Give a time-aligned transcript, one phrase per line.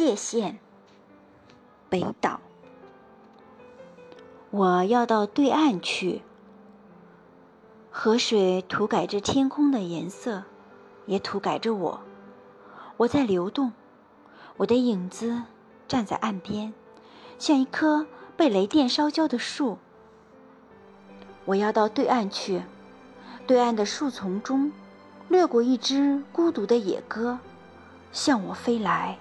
[0.00, 0.56] 界限，
[1.90, 2.40] 北岛。
[4.48, 6.22] 我要到对岸去。
[7.90, 10.44] 河水涂改着天空的颜色，
[11.04, 12.00] 也涂改着我。
[12.96, 13.72] 我在流动，
[14.56, 15.42] 我的影子
[15.86, 16.72] 站在岸边，
[17.38, 18.06] 像一棵
[18.38, 19.76] 被雷电烧焦的树。
[21.44, 22.62] 我要到对岸去，
[23.46, 24.72] 对岸的树丛中
[25.28, 27.38] 掠过一只孤独的野鸽
[28.12, 29.18] 向我飞来。